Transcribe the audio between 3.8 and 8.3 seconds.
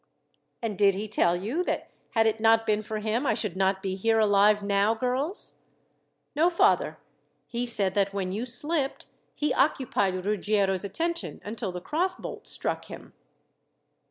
be here alive now, girls?" "No, father. He said that